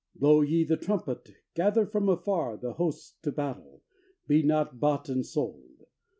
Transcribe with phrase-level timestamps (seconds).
[0.19, 3.83] _Blow ye the trumpet, gather from afar The hosts to battle:
[4.25, 5.85] be not bought and sold.